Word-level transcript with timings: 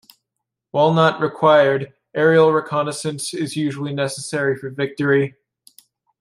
While 0.71 0.95
not 0.95 1.21
required, 1.21 1.93
aerial 2.15 2.51
reconnaissance 2.51 3.35
is 3.35 3.55
usually 3.55 3.93
necessary 3.93 4.55
for 4.57 4.71
victory. 4.71 5.35